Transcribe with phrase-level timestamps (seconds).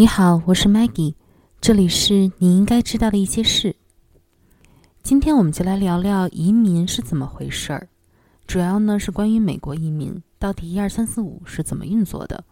[0.00, 1.16] 你好，我是 Maggie，
[1.60, 3.74] 这里是你应该知道的一些事。
[5.02, 7.88] 今天我们就来聊聊移民是怎么回事儿，
[8.46, 12.44] 主要呢是关于美国移民到底一二三四五是怎么运作的。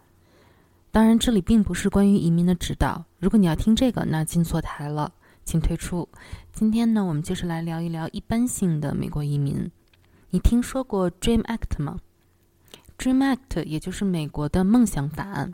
[0.91, 3.05] 当然，这里并不是关于移民的指导。
[3.17, 5.13] 如果你要听这个，那进错台了，
[5.45, 6.05] 请退出。
[6.51, 9.71] 今天呢，我们就是来聊一聊一般性的美国移民。
[10.31, 12.01] 你听说过 Dream Act 吗
[12.97, 15.53] ？Dream Act 也就是美国的梦想法案。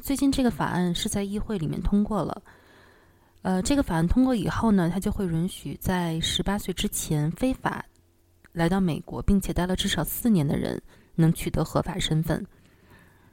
[0.00, 2.42] 最近这个法案是在议会里面通过了。
[3.42, 7.84] 呃，这个法案通过以后呢，它就会允许在十八岁之前非法
[8.52, 10.80] 来到美国，并且待了至少四年的人
[11.14, 12.46] 能取得合法身份。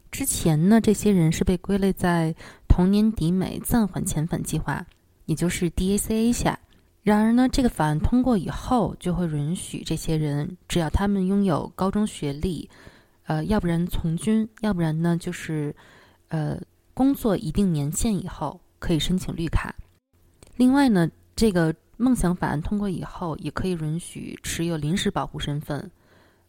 [0.10, 2.34] 之前呢，这些人是被归类在
[2.70, 4.86] 童年抵美暂缓遣返计划，
[5.26, 6.58] 也就是 DACA 下。
[7.04, 12.70] 然而呢，这个法案通过以后，就会允许这些人，只要他们拥有高中学历，
[13.26, 15.76] 呃，要不然从军，要不然呢就是。
[16.30, 16.60] 呃，
[16.94, 19.74] 工作一定年限以后可以申请绿卡。
[20.58, 25.90] 另外呢，这个梦想法案通过以后，也可以允许持有临时保护身份，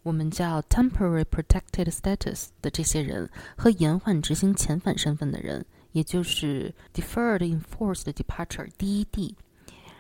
[0.03, 9.35] 我们叫 temporary protected status 的这些人和延缓执行遣返身份的人，也就是 deferred enforced departure（DED），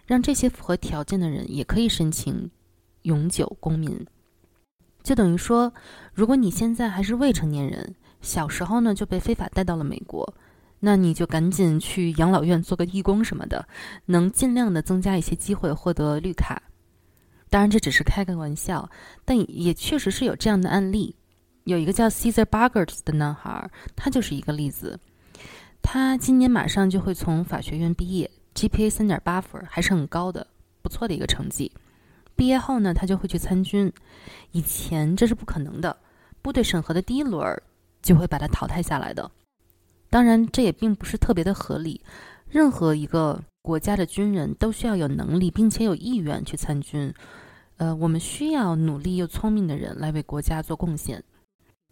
[0.07, 2.51] 让这些符合条件的人也可以申请
[3.03, 4.07] 永久公民。
[5.03, 5.73] 就等于说，
[6.13, 7.95] 如果你现在还是未成年人。
[8.21, 10.35] 小时候呢就被非法带到了美国，
[10.81, 13.67] 那你就赶紧去养老院做个义工什么的，
[14.07, 16.63] 能尽量的增加一些机会获得绿卡。
[17.51, 18.91] 当然这只是开个玩笑，
[19.25, 21.17] 但也确实是有这样的案例。
[21.65, 24.99] 有一个叫 Caesar Boggart 的男孩，他就是一个例子。
[25.81, 30.47] 他今年马上就会从法学院毕业，GPA 三点八分，还是很高的，
[30.83, 31.73] 不错的一个成绩。
[32.37, 33.93] 毕业后呢，他就会去参军。
[34.53, 35.97] 以前这是不可能的，
[36.43, 37.63] 部队审核的第一轮。
[38.03, 39.31] 就会把他淘汰下来的。
[40.11, 42.01] 当然，这也并不是特别的合理。
[42.49, 47.13] 任何一个国家的军人都需要有能力并且有意愿去参军。
[47.77, 51.23] 呃，我们需要努力又聪明的人来为国家做贡献。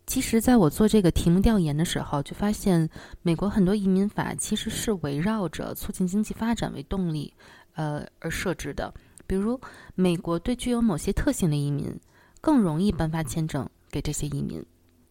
[0.07, 2.89] 其实，在我做这个题目调研的时候，就发现
[3.23, 7.35] 美国很多移民法其实是围绕着促进经济发展为动力，
[7.75, 8.93] 呃而设置的。
[9.27, 9.61] 比如，
[9.95, 11.95] 美国对具有某些特性的移民
[12.41, 14.65] 更容易颁发签证给这些移民。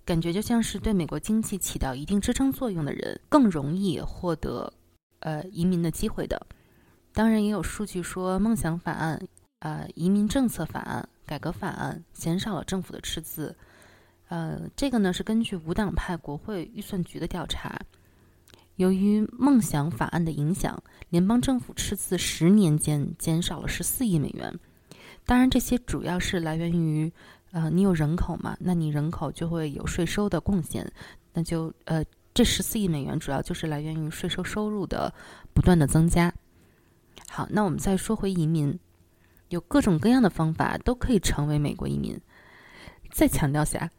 [0.05, 4.71] 感觉就像是对美国经济起到一定支撑作用的人更容易获得，
[5.21, 6.39] 呃，移民的机会的。
[7.11, 9.19] 当然，也有数据说，梦想法案、
[9.59, 13.55] 呃，移民政策法案、改革法案减少了政府的赤字。
[14.27, 17.81] 呃，这个呢是根据无党派国会预算局的调查，
[18.75, 20.79] 由于梦想法案的影响，
[21.09, 24.53] 联邦政府赤字十年间减少了十四亿美元。
[25.25, 27.11] 当然，这些主要是来源于。
[27.55, 28.57] 呃，你有人口嘛？
[28.59, 30.85] 那你人口就会有税收的贡献，
[31.31, 35.13] 那就呃，这十四亿美元主要就是来源于税收收入的
[35.53, 36.33] 不断的增加。
[37.29, 38.77] 好，那我们再说回移民，
[39.47, 42.19] 有各种各样的方法都可以成为美国移民。
[43.09, 43.89] 再强调下，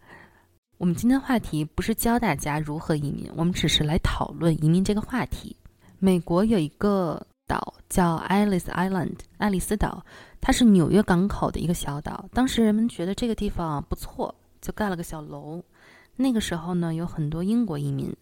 [0.77, 5.56] 我们今天话题不是教大家如何移民，我们只是来讨论移民这个话题。
[5.99, 7.27] 美国有一个。
[7.47, 10.05] 岛叫 Alice Island，爱丽丝岛，
[10.41, 12.29] 它是纽约港口的一个小岛。
[12.33, 15.62] 当时人们觉得这个地方不错，就盖了个小楼。
[16.17, 18.15] 那个时候呢，有很多英国移民。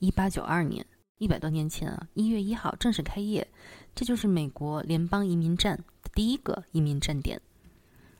[0.00, 0.84] 一八九二年，
[1.18, 3.46] 一百多年前啊，一月一号正式开业，
[3.94, 7.40] 这就是美国联邦移民站的第一个移民站点。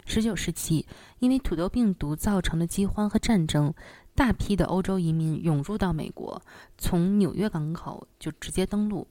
[0.05, 0.87] 十九世纪，
[1.19, 3.75] 因为土豆病毒造成的饥荒和战争，
[4.15, 6.41] 大批的欧洲移民涌入到美国，
[6.79, 9.07] 从纽约港口就直接登陆。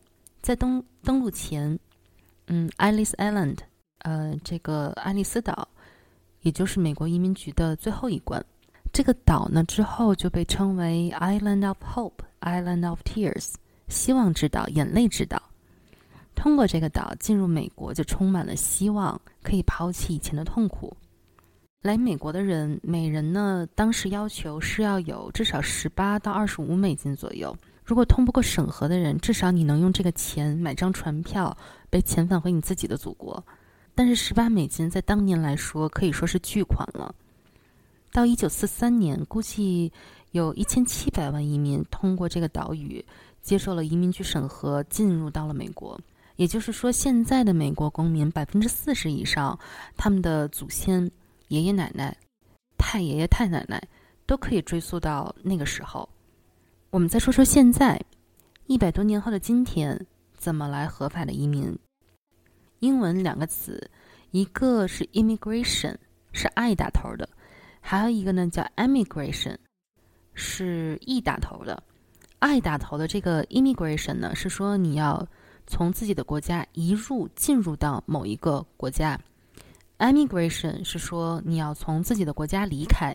[0.45, 1.79] 在登登陆前，
[2.45, 3.57] 嗯，Alice Island，
[4.03, 5.67] 呃，这个爱丽丝岛，
[6.41, 8.45] 也就是美国移民局的最后一关。
[8.93, 13.55] 这个岛呢，之后就被称为 Island of Hope，Island of Tears，
[13.87, 15.41] 希望之岛，眼泪之岛。
[16.35, 20.95] 通过这个岛进入美国，就充满了希望，可以抛弃以前的痛苦。
[21.81, 27.57] 来美国的人，每人呢，当时要求是要有至少十八到二十五美金左右。
[27.85, 31.55] 如果通不过审核的人，至少你能用这个钱买张船票，
[31.89, 33.41] 被遣返回你自己的祖国。
[33.93, 37.13] 但是十八美金在当年来说可以说是巨款了。
[38.11, 39.91] 到一九四三年，估计
[40.31, 43.05] 有一千七百万移民通过这个岛屿
[43.41, 45.99] 接受了移民局审核，进入到了美国。
[46.37, 49.57] 也就是说，现在的美国公民百分之四十以上，
[49.95, 51.09] 他们的祖先、
[51.49, 52.17] 爷爷奶奶、
[52.77, 53.81] 太爷爷太奶奶
[54.25, 56.09] 都可以追溯到那个时候。
[56.95, 58.01] 我们再说说现在，
[58.67, 60.07] 一百多年后的今天，
[60.37, 61.77] 怎么来合法的移民？
[62.79, 63.91] 英文两个词，
[64.31, 65.97] 一个是 immigration，
[66.31, 67.27] 是 i 打头的，
[67.81, 69.57] 还有一个呢叫 emigration，
[70.33, 71.83] 是 e 打头的。
[72.39, 75.27] ，I 打头的这个 immigration 呢，是说你要
[75.67, 79.19] 从自己的国家移入进入到某一个国家
[79.97, 83.13] ；emigration 是说你要从自己的国家离开。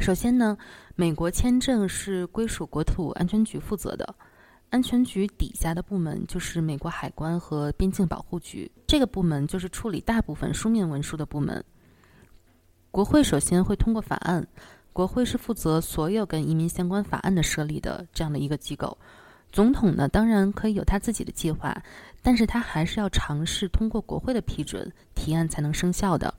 [0.00, 0.56] 首先呢，
[0.96, 4.14] 美国签证是归属国土安全局负责的，
[4.70, 11.62] 安全局底下的部门就是美国海关和边境保护局，这个部门就是处理大部分书面文书的部门。
[12.90, 14.44] 国会首先会通过法案，
[14.94, 18.96] 国会是负责所有跟移民相关法案的设立的这样的一个机构。
[19.52, 21.76] 总统呢，当然可以有他自己的计划，
[22.22, 26.32] 但是他还是要尝试通过国会的批准，提案才能生效的。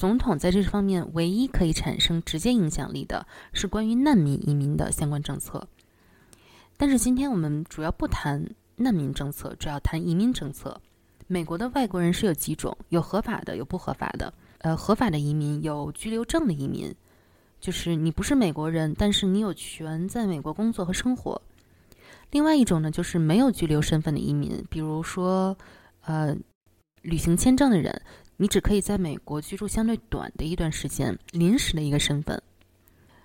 [0.00, 5.68] 总统在这方面唯一可以产生直接影响力的是关于难民移民的相关政策。
[6.78, 8.42] 但是今天我们主要不谈
[8.76, 10.80] 难民政策，主要谈移民政策。
[11.26, 14.32] 美国的外国人是有几种，有合法的，有不合法的。
[14.60, 16.94] 呃，合法的移民有居留证的移民，
[17.60, 21.42] 就是你不是美国人，但是你有权在美国工作和生活。
[22.30, 25.54] 另外一种呢，就是没有居留身份的移民，比如说，
[26.06, 26.34] 呃，
[27.02, 28.00] 旅行签证的人。
[28.40, 32.40] 你只可以在美国居住相对短的一段时间，临时的一个身份。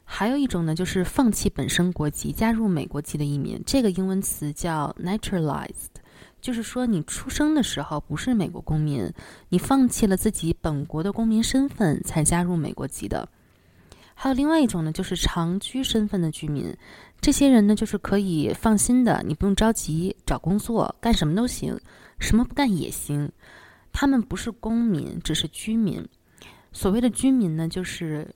[0.03, 3.63] 还有一种呢，就是放弃本身国籍，加入美国籍的移民。
[3.65, 5.95] 这个英文词叫 naturalized，
[6.41, 9.09] 就是说你出生的时候不是美国公民，
[9.47, 13.25] 你放弃了自己本国的公民身份才加入美国籍的。
[14.13, 16.75] 还有另外一种呢，就是长居身份的居民。
[17.21, 21.79] 这些人呢，就是可以放心的，你不用着急找工作，干什么都行，
[22.19, 23.31] 什么不干也行。
[23.97, 26.05] 他们不是公民，只是居民。
[26.73, 28.29] 所谓的居民呢，就是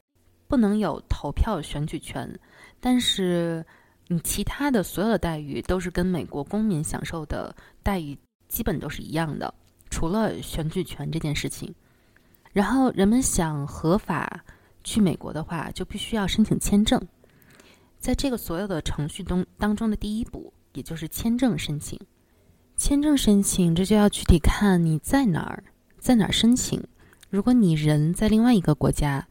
[0.48, 2.40] 不能有投票选举权，
[2.80, 3.66] 但是
[4.08, 7.54] 你其他的所有的待遇都是跟美国公民享受的
[7.84, 8.18] 待遇
[8.48, 9.54] 基本都是一样的，
[9.90, 11.76] 除了选举权这件事情。
[12.54, 14.42] 然后人们想合法
[14.86, 17.06] 去美国的话，就必须要申请签证。
[17.98, 22.00] 在这个所有的程序中当中的第一步，也就是签证申请。
[22.80, 25.66] 签证申请，这就要具体看你在哪儿，
[26.00, 26.82] 在哪儿申请。
[27.30, 29.28] 如果你人在另外一个国家，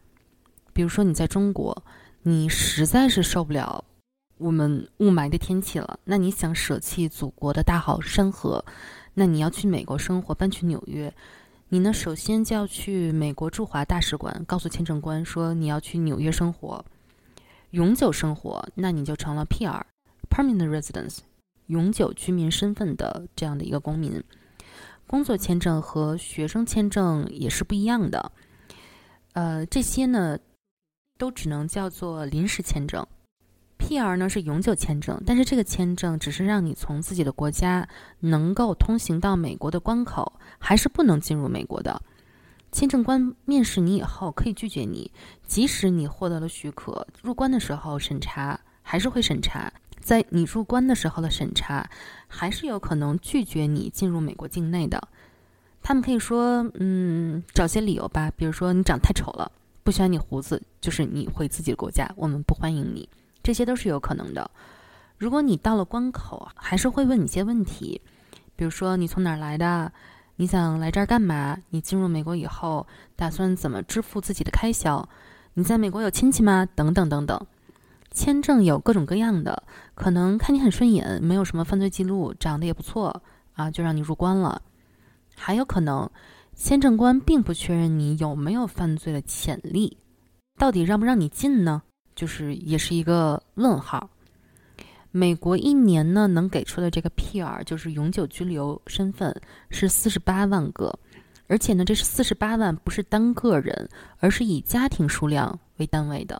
[0.71, 1.83] 比如说你在中国，
[2.21, 3.83] 你实在是受不了
[4.37, 8.63] 我们雾霾的天气了，那你想舍弃祖国的大好山河，
[9.15, 11.11] 那你要去美国生活，搬去纽约，
[11.69, 16.85] 你呢首先就要去美国驻华大使馆，告诉签证官说你要去纽约生活，
[17.71, 21.17] 永久生活，那你就成了 PR（Permanent Residence）。
[21.69, 24.23] 永久居民身份的这样的一个公民，
[25.05, 28.31] 工作签证和学生签证也是不一样的。
[29.33, 30.37] 呃，这些呢
[31.17, 33.05] 都只能叫做临时签证。
[33.77, 37.87] PR 呢是永久签证，但是这个签证只是让你从自己的国家
[38.19, 42.01] 能够通行到美国的关口，还是不能进入美国的。
[42.71, 45.11] 签证官面试你以后可以拒绝你，
[45.47, 49.71] 即使你获得了许可，入关的时候审查还是会审查。
[50.01, 51.89] 在你入关的时候的审查，
[52.27, 55.07] 还是有可能拒绝你进入美国境内的。
[55.81, 59.51] 他们可以说，嗯，找些理由吧，比如说你长太丑了，
[59.83, 63.07] 不喜欢你胡子，就是你回自己的国家，我们不欢迎你。
[63.41, 64.49] 这些都是有可能的。
[65.17, 68.01] 如果你到了关口，还是会问你一些问题，
[68.55, 69.91] 比如说你从哪儿来的，
[70.35, 71.57] 你想来这儿干嘛？
[71.69, 72.85] 你进入美国以后
[73.15, 75.07] 打算怎么支付自己的开销？
[75.53, 76.67] 你在美国有亲戚吗？
[76.75, 77.47] 等等等等。
[78.19, 79.63] 签证有各种各样的，
[79.95, 83.23] 可能看你很顺眼，没有什么犯罪记录，长得也不错
[83.53, 84.61] 啊，就让你入关了。
[85.37, 86.11] 还有可能，
[86.53, 89.95] 签证官并不确认你有没有犯罪的潜力，
[90.57, 91.81] 到底让不让你进呢？
[92.13, 94.09] 就是也是一个问号。
[95.11, 99.33] 美国一年呢能给出的这个 PR，就是永久居留身份，
[99.69, 100.93] 是四十八万个，
[101.47, 106.37] 而且呢，这是四十八万不是单个人，而是以家庭数量为单位的。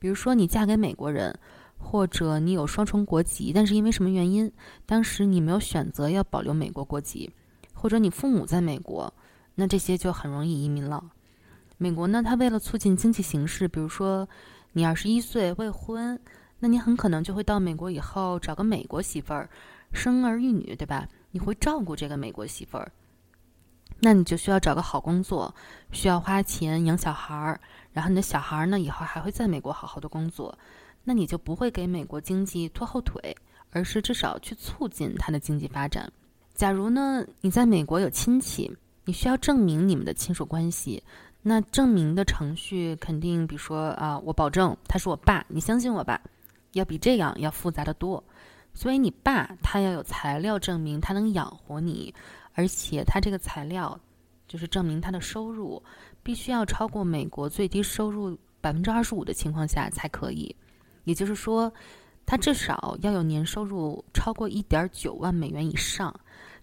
[0.00, 1.38] 比如说，你嫁给美国人，
[1.78, 4.50] 或者你有双重国籍，但是因为什么原因，
[4.86, 7.30] 当时你没有选择要保留美国国籍，
[7.74, 9.12] 或者你父母在美国，
[9.54, 11.04] 那这些就很容易移民了。
[11.76, 14.28] 美国呢，它为了促进经济形势，比如说
[14.72, 16.18] 你二十一岁未婚，
[16.58, 19.48] 那你很可能就会到美国以后找个美国媳妇儿，
[19.92, 21.06] 生儿育女，对吧？
[21.30, 22.90] 你会照顾这个美国媳妇儿，
[24.00, 25.54] 那你就需要找个好工作，
[25.92, 27.60] 需要花钱养小孩儿。
[27.92, 30.56] 然后你的小孩儿呢，以后还会在美国好好的工作，
[31.04, 33.36] 那你就不会给美国经济拖后腿，
[33.70, 36.10] 而是至少去促进它的经济发展。
[36.54, 38.70] 假如呢，你在美国有亲戚，
[39.04, 41.02] 你需要证明你们的亲属关系，
[41.42, 46.20] 那证明的程序肯定，比如说啊，我保证他是我爸，你相信我吧，
[46.72, 48.22] 要比这样要复杂的多。
[48.72, 52.14] 所以你爸他要有材料证明他能养活你，
[52.54, 53.98] 而且他这个材料
[54.46, 55.82] 就是证明他的收入。
[56.22, 60.54] 必须要超过美国最低收入百分之二十五的情况下才可以，
[61.04, 61.72] 也就是说，
[62.26, 66.14] 他至少要有年收入超过一点九万美元以上。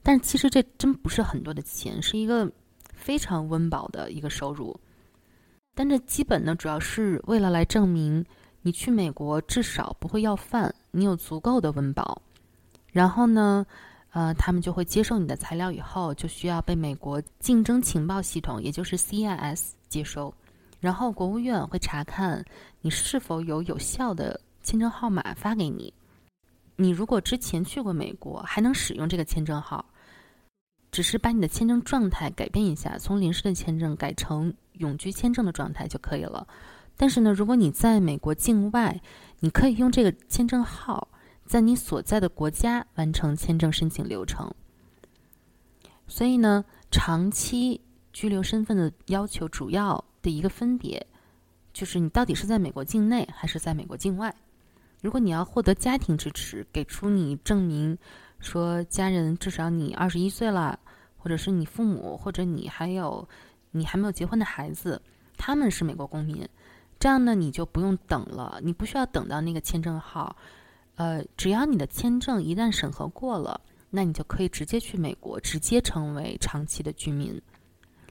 [0.03, 2.47] 但其实这真不是很多的钱，是一个
[2.93, 4.79] 非常温饱的一个收入。
[5.73, 8.23] 但这基本呢，主要是为了来证明
[8.61, 12.21] 你去美国至少不会要饭，你有足够的温饱。
[12.91, 13.65] 然后呢，
[14.17, 20.33] 呃，他们就会接受你的材料以后，就需要被美国竞争情报系统，也就是 CIS 接收。
[20.79, 22.43] 然后国务院会查看
[22.81, 25.93] 你是否有有效的签证号码发给你。
[26.77, 29.85] 你如果之前去过美国，还能使用这个签证号，
[30.91, 36.47] 只是把你的签证状态改变一下，从临时的签证改成永居签证的状态就可以了。
[36.95, 38.99] 但是呢，如果你在美国境外，
[39.41, 41.07] 你可以用这个签证号
[41.47, 44.53] 在你所在的国家完成签证申请流程。
[46.07, 47.81] 所以呢，长期
[48.13, 51.07] 居留身份的要求主要的一个分别，
[51.73, 54.35] 就是你到底是在美国境内还是在美国境外。
[55.01, 57.97] 如果你要获得家庭支持，给出你证明。
[58.39, 60.79] 说家人至少你二十一岁了，
[61.17, 63.27] 或者是你父母，或者你还有
[63.71, 65.01] 你还没有结婚的孩子，
[65.35, 66.47] 他们是美国公民，
[66.99, 70.35] 这样呢你就不用等了，你不需要等到那个签证号，
[70.97, 77.39] 呃，只要你的签证一旦审核过了，那你就可以直接去美国，直接成为长期的居民。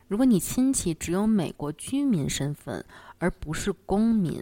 [0.06, 2.82] 如果你亲戚只有美国居民身份
[3.18, 4.40] 而不是公民，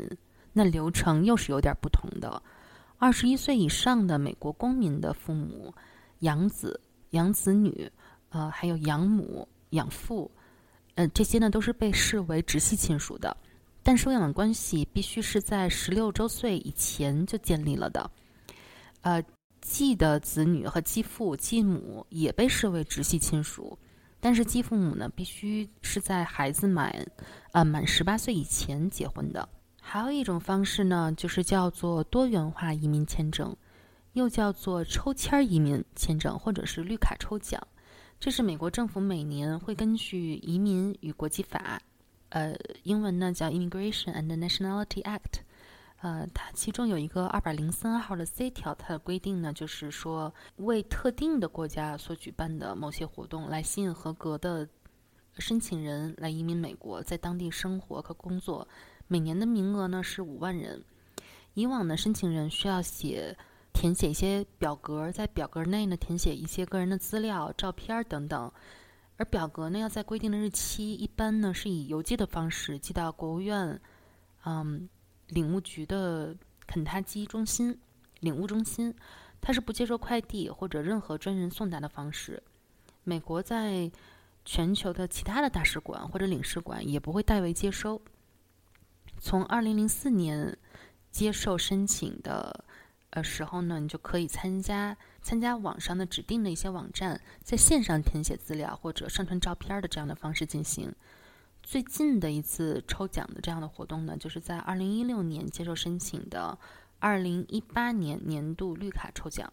[0.52, 2.42] 那流程又是有点不同的。
[2.98, 5.72] 二十一岁以上的美国公民的父母、
[6.18, 6.78] 养子、
[7.10, 7.90] 养子女，
[8.28, 10.30] 呃，还有养母、养父，
[10.96, 13.34] 嗯，这些呢都是被视为直系亲属的。
[13.82, 18.10] 但收养关系必须是在十六周岁以前就建立了的。
[19.04, 19.22] 呃，
[19.60, 23.78] 继的子女和继父、继母也被视为直系亲属，
[24.18, 27.06] 但是继父母呢必须是在孩子满，
[27.52, 29.46] 呃，满十八岁以前结婚的。
[29.78, 33.54] 还有一种方式呢，就是叫做多元化移民签证，
[34.14, 37.60] 又叫做抽签移民签证，或者是绿卡抽奖。
[38.18, 41.78] 这是美国政府每年会根据《移民与国际法》，
[42.30, 45.18] 呃，英文呢叫《Immigration and Nationality Act》，
[46.04, 54.68] 呃，它其中有一个二百零三号的 C 条，它的规定呢，就是说为特定的国家所举办的某些活动，来吸引合格的
[55.38, 58.68] 申请人来移民美国，在当地生活和工作。
[59.08, 60.84] 每年的名额呢是五万人。
[61.54, 63.34] 以往呢，申请人需要写
[63.72, 68.52] 填写一些表格，在表格内呢填写一些个人的资料、照片等等。
[69.16, 73.80] 而表格呢要在规定的日期，一般呢是以邮寄的方式寄到国务院，
[74.44, 74.86] 嗯，
[75.28, 77.78] 领务局的肯塔基中心
[78.20, 78.94] 领务中心。
[79.40, 82.42] 它是不接受快递或者任何专人送达的方式。
[83.02, 83.90] 美国在
[84.42, 88.00] 全球的其他的大使馆或者领事馆也不会代为接收。
[89.18, 90.56] 从二零零四年
[91.10, 92.64] 接受申请的
[93.10, 100.90] 呃时候呢，你就可以参加参加网上的指定的一些网站，在线上填写资料或者上传照片的这样的方式进行。
[101.64, 106.56] 最近的一次抽奖的这样的活动呢，就是在二零一六年接受申请的
[107.00, 109.50] 二零一八年年度绿卡抽奖。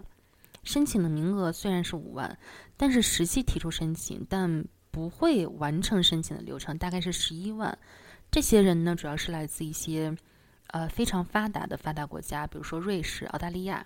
[0.63, 2.37] 申请的名额虽然是五万，
[2.77, 7.75] 但是实际提出申请但不会完成申请的流程大概是十一万。
[8.29, 10.15] 这些人呢，主要是来自一些，
[10.67, 13.85] 呃，非常发达的发达国家，比如说瑞士、澳大利亚。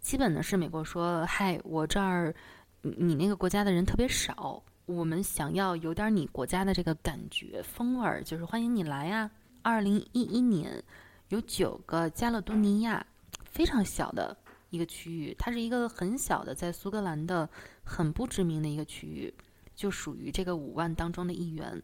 [0.00, 2.34] 基本呢是美国说：“嗨，我这儿，
[2.82, 9.30] 你那个国家的人特别少，我们想要有点你国家的这个感觉风味儿，就是欢迎你来呀。”
[9.62, 10.82] 二零一一年，
[11.28, 13.06] 有九个加勒多尼亚，
[13.44, 14.36] 非常小的
[14.70, 17.48] 一个区域，它是一个很小的，在苏格兰的
[17.84, 19.32] 很不知名的一个区域，
[19.76, 21.80] 就属于这个五万当中的一员。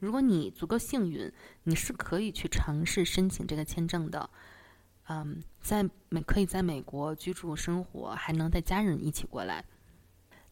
[0.00, 1.32] 如果你足够幸运，
[1.62, 4.28] 你是可以去尝试申请这个签证的。
[5.08, 9.64] 嗯，在美可以在美国居住生活，还能带家人一起过来。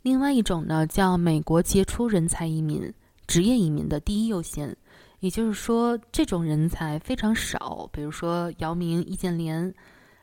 [0.02, 2.92] 另外一种呢，叫美国杰出人才移民、
[3.26, 4.76] 职业移民的第一优先，
[5.20, 7.88] 也就是说，这种人才非常少。
[7.92, 9.72] 比如说姚明、易建联、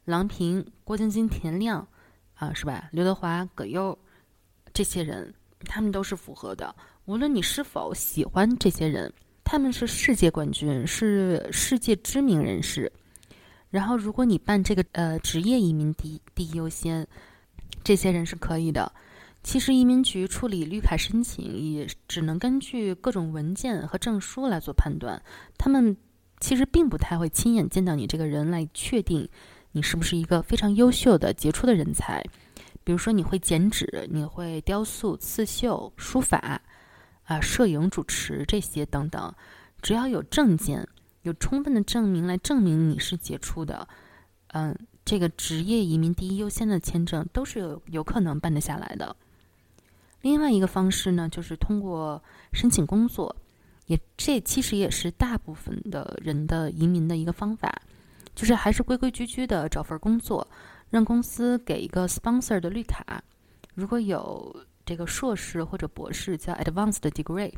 [0.04, 1.88] 郎平、郭晶晶、田亮，
[2.36, 2.90] 啊，是吧？
[2.92, 3.98] 刘德华、葛优，
[4.74, 6.76] 这些人，他们都是符合的。
[7.06, 9.12] 无论你是否喜欢这些人，
[9.46, 12.92] 他们是世界冠军，是世界知名人士。
[13.70, 17.08] 然后，如果你办这个呃职业移民第第一优先，
[17.82, 18.92] 这些人是可以的。
[19.50, 25.20] 其实移民局处理绿卡申请也只能根据各种文件和证书来做判断，
[25.58, 25.98] 他们
[26.40, 29.28] 其实并不太会亲眼见到你这个人来确定
[29.72, 32.24] 你是不是一个非常优秀的杰出的人才。
[32.84, 36.62] 比如说，你会剪纸，你会雕塑、刺绣、书法。
[37.24, 39.34] 啊，摄影、主持这些等等，
[39.82, 40.88] 只要有证件，
[41.24, 43.88] 有充分的证明来证明你是杰出的，
[44.50, 49.16] 嗯，这个职业移民第一优先的签证都是有有可能办得下来的。
[50.22, 52.22] 另外一个方式呢，就是通过
[52.52, 53.36] 申请工作，
[53.86, 57.82] 也这其实也是大部分的人的移民的一个方法，
[58.36, 60.46] 就是还是规规矩矩的找份工作，
[60.90, 63.24] 让公司给一个 sponsor 的绿卡。
[63.76, 64.54] 如果有
[64.86, 67.54] 这个硕士或者博士叫 advanced degree，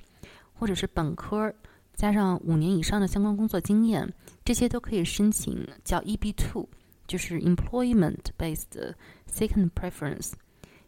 [0.54, 1.52] 或者是本科
[1.96, 4.08] 加上五年以上的相关工作经验，
[4.46, 6.70] 这些都可以申请叫 EB two，
[7.08, 8.94] 就是 employment based
[9.28, 10.34] second preference，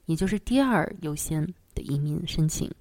[0.06, 1.51] 也就是第二优先。
[1.74, 2.72] 的移民申请，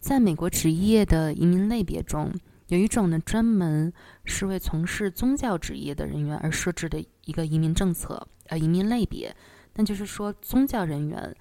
[0.00, 2.32] 在美国职业的移民类别中，
[2.68, 3.92] 有一种呢专门
[4.24, 9.34] 是为从事宗教职业的人员而设置的一个移民政策，呃，移民类别，
[9.74, 11.34] 那就是说宗教人员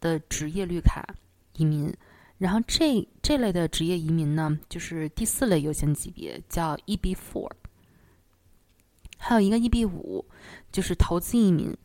[0.00, 1.14] 的职业绿卡
[1.54, 1.92] 移民。
[2.38, 7.50] 然后这这类的职业移民呢，就是第四类优先级别，叫 EB four。
[9.18, 10.24] 还有一个 EB 五，
[10.72, 11.76] 就是投资移民。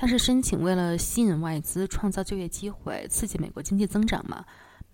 [0.00, 4.42] 它是申请为了吸引外资、创造就业机会、刺激美国经济增长嘛？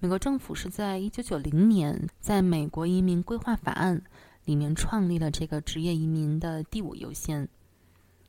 [0.00, 4.02] 美国政府是在一九九零年在美国移民规划法案
[4.46, 7.48] 里面创立了这个职业移民的第五优先，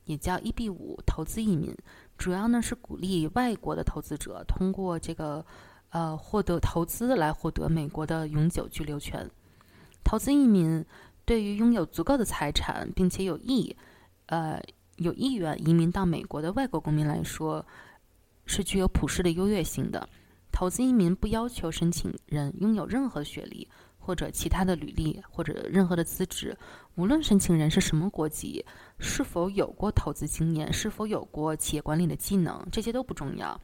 [0.06, 1.76] 也叫 EB 五投资移民，
[2.16, 5.44] 主要呢是鼓励外国的投资者通过这个
[5.90, 9.28] 呃获得投资来获得美国的永久居留权。
[10.04, 10.86] 投资移民
[11.26, 13.76] 对于拥有足够的财产并且有意
[14.28, 14.62] 呃。
[14.98, 17.66] 有意愿移民到美国的外国公民来说，
[18.46, 20.08] 是具有普世的优越性的。
[20.52, 23.68] 投资移民不要求申请人拥有任何学历
[24.00, 26.58] 或者其他的履历或者任何的资质，
[26.96, 28.66] 无论申请人是什么国籍，
[28.98, 33.60] 是否有过投资经验，是否有过企业管理的技能，这些都不重要。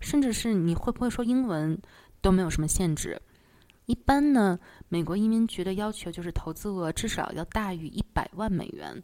[0.00, 1.80] 甚至是你会不会说英文，
[2.20, 3.18] 都没有什么限制。
[3.86, 9.02] 一般呢，美国移民局的要求就是投资额至少要大于一百万美元。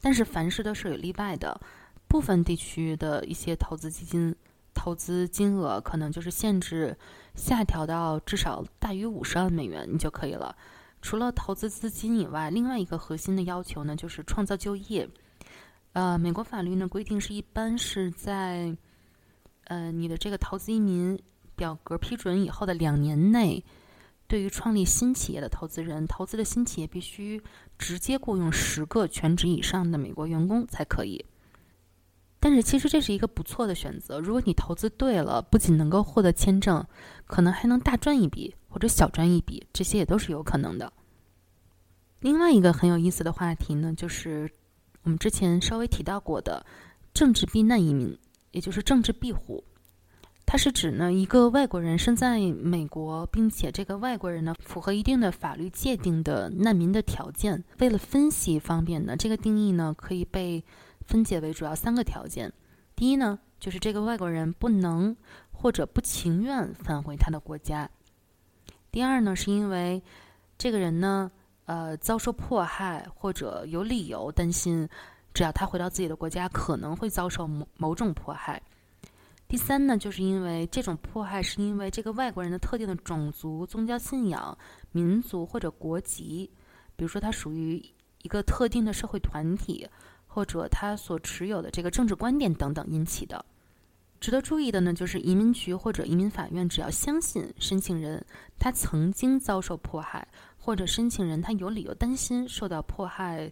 [0.00, 1.60] 但是凡事都是有例外的，
[2.08, 4.34] 部分地区的一些投资基金
[4.72, 6.96] 投资金额可能就是限制
[7.34, 10.56] 下调到至少大于五十万美元，你就可以了。
[11.02, 15.08] 除了投资资金以外，另外一个核心的要求呢，就是创造就业。
[15.92, 18.76] 呃，美国法律呢规定是一般是在
[19.64, 21.18] 呃你的这个投资移民
[21.56, 23.62] 表格批准以后的两年内。
[24.30, 27.42] 对于创立新企业的投资人，投资的新企业必须
[27.76, 31.24] 直接雇佣十个全职以上的美国员工才可以。
[32.38, 34.20] 但是，其实这是一个不错的选择。
[34.20, 36.86] 如果你投资对了，不仅能够获得签证，
[37.26, 40.92] 可能还能大赚一笔或者小赚一笔，这些也都是有可能的。
[42.20, 44.48] 另外一个很有意思的话题呢，就是
[45.02, 46.64] 我们之前稍微提到过的
[47.12, 48.16] 政治避难移民，
[48.52, 49.64] 也就是政治庇护。
[50.52, 57.62] 它是指呢，一个外国人身在美国，并且这个外国人呢符合一定的法律界定的难民的条件。
[57.78, 60.64] 为了分析方便呢，这个定义呢可以被
[61.06, 62.52] 分解为主要三个条件。
[62.96, 65.16] 第一呢，就是这个外国人不能
[65.52, 67.88] 或者不情愿返回他的国家。
[68.90, 70.02] 第二呢，是因为
[70.58, 71.30] 这个人呢，
[71.66, 74.88] 呃，遭受迫害或者有理由担心，
[75.32, 78.60] 只要他回到自己的国家，可能会遭受某某种迫害。
[79.50, 84.56] 第三呢，就是因为这种迫害是因为这个外国人的特定的种族、宗教信仰、
[84.92, 86.48] 民族或者国籍，
[86.94, 87.84] 比如说他属于
[88.22, 89.84] 一个特定的社会团体，
[90.28, 93.44] 或者他所持有的这个政治观点等等引起的。
[94.20, 98.24] 值得注意的呢，就是移民局或者移民法院只要相信申请人
[98.56, 103.50] 他曾经遭受迫害，或者申请人他有理由担心受到迫害，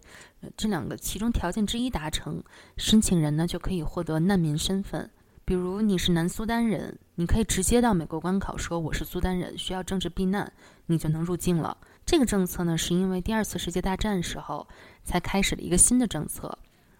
[0.55, 2.41] 这两个其中条件之一达成，
[2.77, 5.09] 申请人呢就可以获得难民身份。
[5.49, 10.53] 比如你是南苏丹人，你可以直接到美国关口说我是苏丹人，需要政治避难，
[10.85, 11.75] 你就能入境了。
[12.05, 14.67] 这个政策呢，是因为第二次世界大战时候
[15.03, 16.55] 才开始的一个新的政策，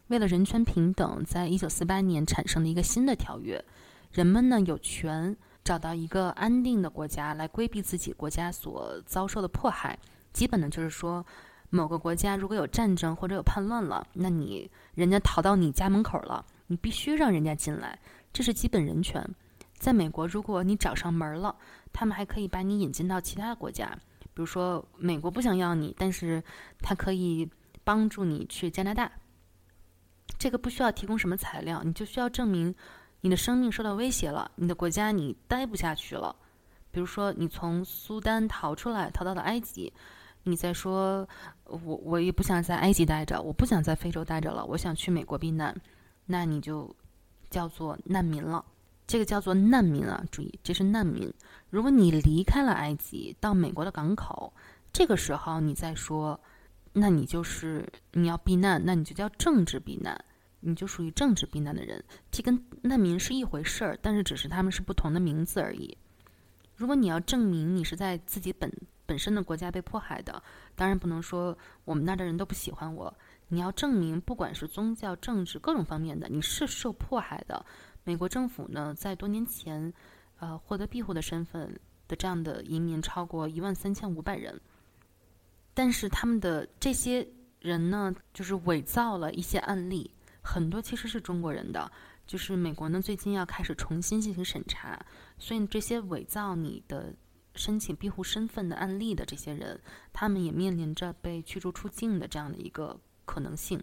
[0.08, 3.64] 为了人权平等，在一九四八年产生了一个新的条约。
[4.12, 9.96] 人们呢有权找到一个安定的国家来规避自己国家所遭受的迫害。
[10.34, 11.24] 基本呢就是说，
[11.70, 18.00] 某个国家如果有战争或者有叛乱了，那你人家逃到你家门口了，你必须让人家进来。
[18.32, 19.28] 这是基本人权，
[19.78, 21.56] 在美国，如果你找上门了，
[21.92, 23.98] 他们还可以把你引进到其他的国家，
[24.34, 26.42] 比如说美国不想要你，但是
[26.80, 27.50] 他可以
[27.84, 29.12] 帮助你去加拿大。
[30.38, 32.74] 这个不需要提供什么材料，你就需要证明
[33.22, 36.34] 你的生命受到威胁了，你的国家你待不下去了。
[36.92, 39.92] 比如说你从苏丹逃出来，逃到了埃及，
[40.44, 41.28] 你再说
[41.66, 45.76] 我我也不想在埃及待着，我不想在非洲待着了，我想去美国避难，
[46.26, 46.96] 那你就。
[47.50, 48.64] 叫做难民了，
[49.08, 50.24] 这个叫做难民啊！
[50.32, 51.34] 注意，这是难民。
[51.70, 54.54] 如果你离开了埃及，到美国的港口，
[54.94, 56.40] 这个时候你再说
[56.94, 60.20] 那你就是你要避难，那你就叫政治避难，
[60.60, 62.04] 你就属于政治避难的人。
[62.32, 65.98] 这跟难民是一回事儿，但是只是他们是不同的名字而已。
[66.76, 68.72] 如果你要证明你是在自己本
[69.06, 70.42] 本身的国家被迫害的，
[70.76, 73.14] 当然不能说我们那儿的人都不喜欢我。
[73.50, 77.66] 你要证明，不管是宗教、政治各种方面的，你是受迫害的。
[78.04, 79.92] 美国政府呢，在多年前，
[80.40, 84.60] 呃，获得庇护的身份的这样的移民超过一万三千五百人。
[85.74, 87.28] 但是他们的这些
[87.60, 90.10] 人呢，就是伪造了一些案例，
[90.42, 91.92] 很多其实是中国人的。
[92.28, 95.04] 就是美国呢，最近要开始重新进行审查，
[95.40, 97.12] 所以这些伪造你的
[97.56, 99.82] 申请庇护身份的案例的这些人，
[100.14, 103.00] 他们也面临着被驱逐出境的这样的一个
[103.30, 103.80] 可能性。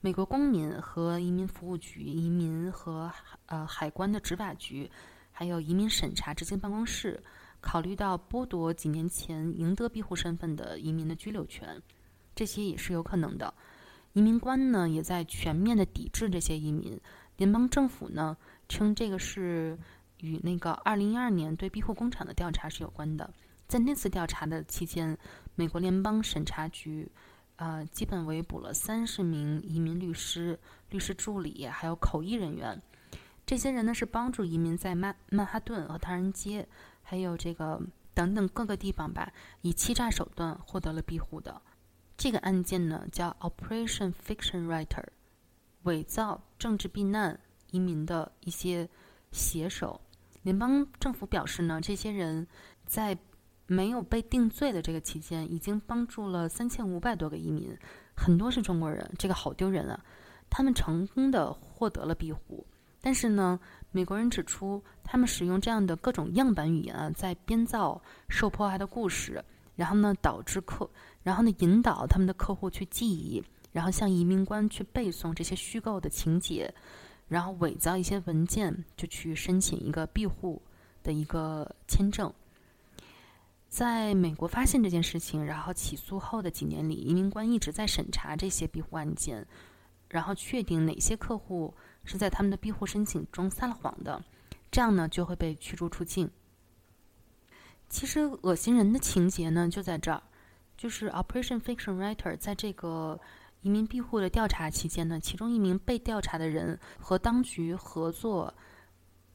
[0.00, 3.12] 美国公民和移民服务局、移民和
[3.46, 4.90] 呃海关的执法局，
[5.30, 7.22] 还有移民审查执行办公室，
[7.60, 11.82] 考虑到剥夺几年前赢得庇护身份的移民的居留权，
[12.34, 13.52] 这些也是有可能的。
[14.14, 16.98] 移民官呢也在全面的抵制这些移民。
[17.36, 18.36] 联邦政府呢
[18.68, 19.76] 称这个是
[20.20, 23.28] 与那个2012年对庇护工厂的调查是有关的。
[23.66, 25.18] 在那次调查的期间，
[25.54, 27.10] 美国联邦审查局
[27.56, 30.58] 呃基本围捕了三十名移民律师、
[30.90, 32.80] 律师助理还有口译人员。
[33.46, 36.66] 这些人呢是帮助移民在曼曼哈顿和唐人街
[37.02, 37.80] 还有这个
[38.14, 41.60] 等等各个地方吧，以欺诈手段获得了庇护的。
[42.16, 45.04] 这个案件呢，叫 Operation Fiction Writer，
[45.82, 47.38] 伪造政治避难
[47.70, 48.88] 移民的一些
[49.32, 50.00] 写手。
[50.42, 52.46] 联邦政府表示呢，这些人
[52.86, 53.18] 在
[53.66, 57.76] 没有被定罪的这个期间，已经帮助了三千五百多个移民，
[58.14, 59.98] 很多是中国人，这个好丢人啊！
[60.50, 62.66] 他们成功的获得了庇护，
[63.00, 63.58] 但是呢，
[63.90, 69.44] 美国人指出，他们使用这样的各种样板语言啊，在编造受迫害的故事。
[69.76, 70.88] 然后呢，导致客，
[71.24, 76.72] 然后呢，引导他们的客户去记忆，然后向移民官去背诵这些虚构的情节，
[77.26, 80.62] 然后伪造一些文件，就去申请一个庇护
[81.02, 82.32] 的一个签证。
[83.74, 89.44] 在美国发现这件事情，然后起诉后的几年里，移民官一直在审查这些庇护案件，
[90.08, 94.22] 然后确定哪些客户是在他们的庇护申请中撒了谎的，
[94.70, 96.30] 这样呢，就会被驱逐出境。
[97.88, 100.22] 其实恶心人的情节呢，就在这儿，
[100.76, 103.18] 就是 Operation Fiction Writer 在这个
[103.62, 108.54] 移民庇护的调查期间呢，其中一名被调查的人和当局合作，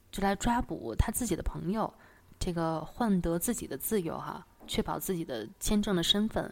[0.09, 1.93] 就来抓捕他自己的朋友，
[2.39, 6.51] 这个换得自己的自由哈，确保自己的签证的身份。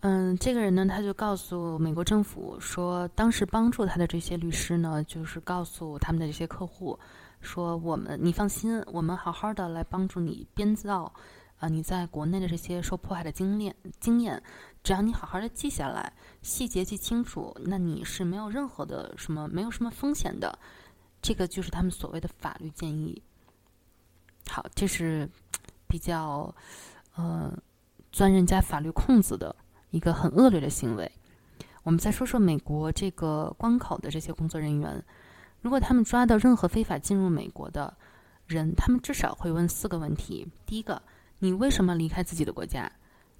[0.00, 6.98] 嗯，这个人呢，他就告诉美国政府说，当时帮助他的这些律师呢，就是告诉他们的这些客户。
[7.40, 11.12] 说我们，你放心，我们好好的来帮助你编造，
[11.58, 14.42] 啊，你在国内的这些受迫害的经验经验，
[14.82, 20.58] 只要你好好的记下来，细节记清楚，那你是没有任何的什么，没有什么风险的，
[21.20, 23.22] 这个就是他们所谓的法律建议。
[24.48, 25.28] 好，这是
[25.86, 26.54] 比较，
[27.16, 27.52] 呃，
[28.12, 29.54] 钻人家法律空子的
[29.90, 31.10] 一个很恶劣的行为。
[31.82, 35.04] 我们再说说美国这个关口的这些工作人员。
[35.60, 37.96] 如果他们抓到任何非法进入美国的
[38.46, 41.00] 人，他们至少会问四个问题：第一个，
[41.38, 42.92] 你为什么离开自己的国家？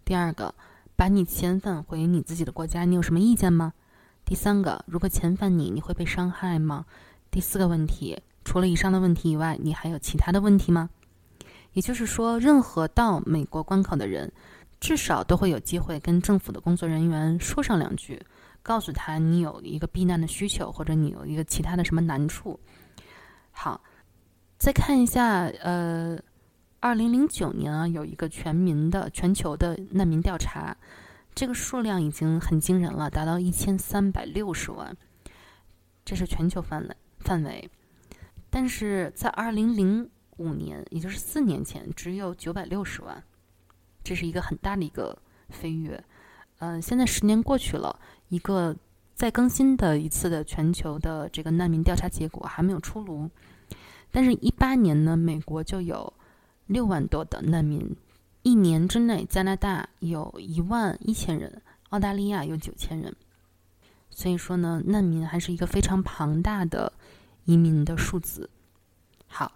[0.04, 0.54] 第二个，
[0.96, 3.74] 把你遣返回你自己的国家，你有什么意见吗？
[4.24, 6.86] 第三个，如果遣返你，你会被伤害吗？
[7.30, 10.90] 第四个问题，除了以上的问题以外，你还有其他的问题吗？
[11.72, 14.30] 也就是说，任何到美国关口的人，
[14.78, 18.20] 至少都会有机会跟政府的工作人员说上两句。
[18.62, 22.59] 告诉他你有一个避难的需求，或者你有一个其他的什么难处。
[23.50, 23.78] 好，
[24.57, 26.18] 再看一下，呃，
[26.80, 30.74] 二零零九年啊，有一个全民的全球的难民调查，
[31.35, 34.96] 这个数量已经很惊人了，达到一千三百六十万，
[36.04, 37.70] 这是全球范围范围。
[38.54, 43.20] 但是在二零零五年，也就是四年前，只有九百六十万，
[44.04, 46.00] 这是一个很大的一个飞跃。
[46.60, 47.98] 嗯，现在十年过去了。
[48.28, 48.76] 一个
[49.16, 53.28] 再更新的一次的全球的这个难民调查结果还没有出炉，
[54.12, 56.12] 但是，一八年呢，美国就有
[56.66, 57.96] 六万多的难民，
[58.42, 63.12] 一年之内，加拿大有一万一千人，澳大利亚有九千人，
[64.10, 66.92] 所以说呢，难民还是一个非常庞大的
[67.44, 68.48] 移民的数字。
[69.26, 69.52] 好，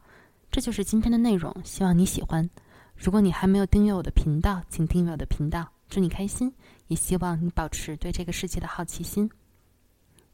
[0.50, 2.48] 这就是今天的内容，希望你喜欢。
[2.96, 5.66] 如果你还没有订阅我的频道，请订阅我的频道。
[5.88, 6.52] 祝你开心，
[6.88, 9.30] 也希望你保持对这个世界的好奇心。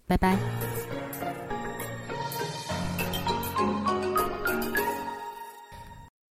[0.07, 1.44] 拜拜。